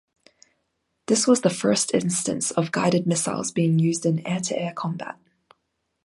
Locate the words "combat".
4.73-5.19